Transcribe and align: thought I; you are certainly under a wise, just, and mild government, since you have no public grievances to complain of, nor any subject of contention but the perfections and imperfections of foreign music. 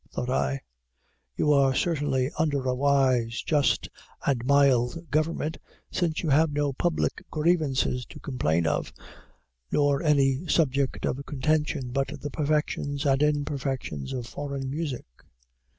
thought 0.11 0.31
I; 0.31 0.61
you 1.37 1.53
are 1.53 1.75
certainly 1.75 2.31
under 2.39 2.63
a 2.65 2.73
wise, 2.73 3.43
just, 3.43 3.87
and 4.25 4.43
mild 4.43 5.11
government, 5.11 5.59
since 5.91 6.23
you 6.23 6.29
have 6.31 6.51
no 6.51 6.73
public 6.73 7.23
grievances 7.29 8.07
to 8.07 8.19
complain 8.19 8.65
of, 8.65 8.91
nor 9.71 10.01
any 10.01 10.47
subject 10.47 11.05
of 11.05 11.23
contention 11.27 11.91
but 11.91 12.19
the 12.19 12.31
perfections 12.31 13.05
and 13.05 13.21
imperfections 13.21 14.11
of 14.11 14.25
foreign 14.25 14.71
music. 14.71 15.05